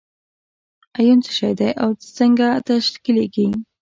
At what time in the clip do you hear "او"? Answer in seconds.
1.83-1.89